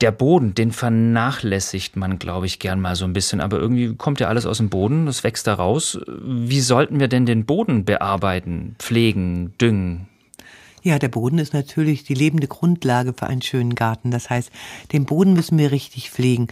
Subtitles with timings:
[0.00, 3.40] Der Boden, den vernachlässigt man, glaube ich, gern mal so ein bisschen.
[3.40, 5.98] Aber irgendwie kommt ja alles aus dem Boden, das wächst da raus.
[6.06, 10.08] Wie sollten wir denn den Boden bearbeiten, pflegen, düngen?
[10.82, 14.10] Ja, der Boden ist natürlich die lebende Grundlage für einen schönen Garten.
[14.10, 14.50] Das heißt,
[14.92, 16.48] den Boden müssen wir richtig pflegen.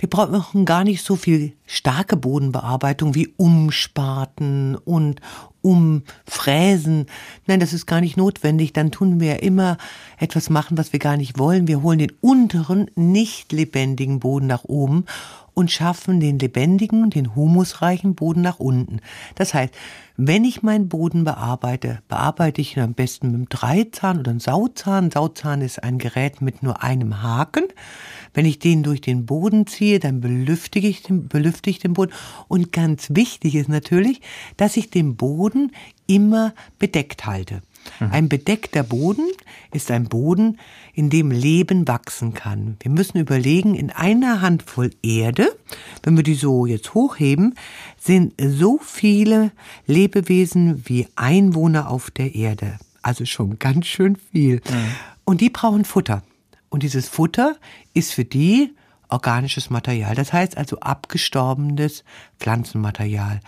[0.00, 5.20] Wir brauchen gar nicht so viel starke Bodenbearbeitung wie Umspaten und
[5.60, 7.04] Umfräsen.
[7.46, 8.72] Nein, das ist gar nicht notwendig.
[8.72, 9.76] Dann tun wir immer
[10.18, 11.68] etwas machen, was wir gar nicht wollen.
[11.68, 15.04] Wir holen den unteren, nicht lebendigen Boden nach oben
[15.52, 19.00] und schaffen den lebendigen, den humusreichen Boden nach unten.
[19.34, 19.74] Das heißt,
[20.16, 24.40] wenn ich meinen Boden bearbeite, bearbeite ich ihn am besten mit einem Dreizahn oder einem
[24.40, 25.10] Sauzahn.
[25.10, 27.64] Sauzahn ist ein Gerät mit nur einem Haken.
[28.34, 32.12] Wenn ich den durch den Boden ziehe, dann belüftige ich den, belüftige ich den Boden.
[32.48, 34.20] Und ganz wichtig ist natürlich,
[34.56, 35.72] dass ich den Boden
[36.06, 37.62] immer bedeckt halte.
[37.98, 38.10] Mhm.
[38.12, 39.28] Ein bedeckter Boden
[39.72, 40.58] ist ein Boden,
[40.94, 42.76] in dem Leben wachsen kann.
[42.80, 45.56] Wir müssen überlegen, in einer Handvoll Erde,
[46.02, 47.54] wenn wir die so jetzt hochheben,
[47.98, 49.52] sind so viele
[49.86, 52.78] Lebewesen wie Einwohner auf der Erde.
[53.02, 54.56] Also schon ganz schön viel.
[54.56, 54.92] Mhm.
[55.24, 56.22] Und die brauchen Futter.
[56.70, 57.56] Und dieses Futter
[57.92, 58.74] ist für die
[59.10, 60.14] organisches Material.
[60.14, 62.04] Das heißt also abgestorbenes
[62.38, 63.40] Pflanzenmaterial.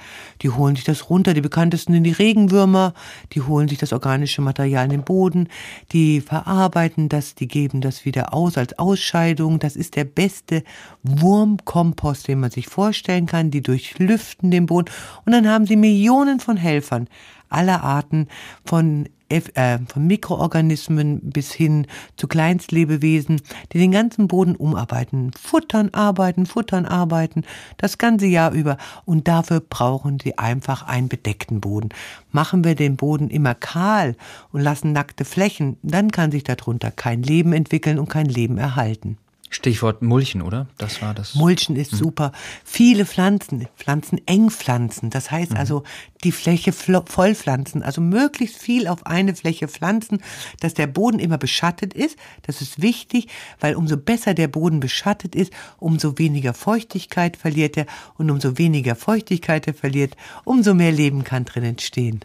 [0.43, 1.35] Die holen sich das runter.
[1.35, 2.95] Die bekanntesten sind die Regenwürmer.
[3.33, 5.49] Die holen sich das organische Material in den Boden.
[5.93, 7.35] Die verarbeiten das.
[7.35, 9.59] Die geben das wieder aus als Ausscheidung.
[9.59, 10.65] Das ist der beste
[11.03, 13.51] Wurmkompost, den man sich vorstellen kann.
[13.51, 14.91] Die durchlüften den Boden.
[15.25, 17.09] Und dann haben sie Millionen von Helfern
[17.49, 18.29] aller Arten
[18.65, 23.41] von äh, von Mikroorganismen bis hin zu Kleinstlebewesen,
[23.73, 27.43] die den ganzen Boden umarbeiten, futtern, arbeiten, futtern, arbeiten,
[27.79, 28.77] das ganze Jahr über.
[29.05, 31.91] Und dafür brauchen sie einfach einen bedeckten Boden.
[32.31, 34.17] Machen wir den Boden immer kahl
[34.53, 39.19] und lassen nackte Flächen, dann kann sich darunter kein Leben entwickeln und kein Leben erhalten.
[39.55, 40.67] Stichwort Mulchen, oder?
[40.79, 41.35] Das war das.
[41.35, 41.97] Mulchen ist mhm.
[41.97, 42.33] super.
[42.65, 45.11] Viele Pflanzen, Pflanzen eng pflanzen.
[45.11, 45.57] Das heißt mhm.
[45.59, 45.83] also,
[46.25, 47.83] die Fläche vollpflanzen.
[47.83, 50.23] Also möglichst viel auf eine Fläche pflanzen,
[50.61, 52.17] dass der Boden immer beschattet ist.
[52.43, 53.29] Das ist wichtig,
[53.61, 57.87] weil umso besser der Boden beschattet ist, umso weniger Feuchtigkeit verliert er.
[58.17, 62.21] Und umso weniger Feuchtigkeit er verliert, umso mehr Leben kann drin entstehen.